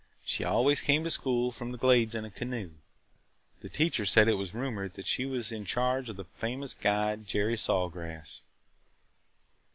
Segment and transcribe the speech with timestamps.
[0.25, 2.71] She always came to school from the Glades in a canoe.
[3.59, 7.27] The teacher said it was rumored that she was in charge of the famous guide
[7.27, 8.41] Jerry Saw Grass."